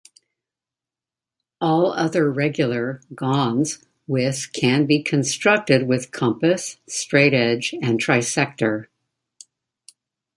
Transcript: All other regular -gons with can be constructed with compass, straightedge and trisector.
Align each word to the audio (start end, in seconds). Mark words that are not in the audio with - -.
All 1.61 1.93
other 1.93 2.31
regular 2.31 3.01
-gons 3.13 3.85
with 4.07 4.49
can 4.51 4.87
be 4.87 5.03
constructed 5.03 5.87
with 5.87 6.09
compass, 6.09 6.77
straightedge 6.89 7.75
and 7.83 7.99
trisector. 7.99 8.87